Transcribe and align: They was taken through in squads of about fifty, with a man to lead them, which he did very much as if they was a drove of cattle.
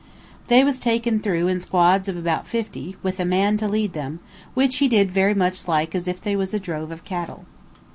They 0.47 0.63
was 0.63 0.79
taken 0.79 1.19
through 1.19 1.47
in 1.47 1.59
squads 1.59 2.09
of 2.09 2.17
about 2.17 2.47
fifty, 2.47 2.95
with 3.03 3.19
a 3.19 3.23
man 3.23 3.57
to 3.57 3.67
lead 3.67 3.93
them, 3.93 4.19
which 4.55 4.77
he 4.77 4.87
did 4.87 5.11
very 5.11 5.35
much 5.35 5.63
as 5.69 6.07
if 6.07 6.19
they 6.19 6.35
was 6.35 6.55
a 6.55 6.59
drove 6.59 6.89
of 6.89 7.05
cattle. 7.05 7.45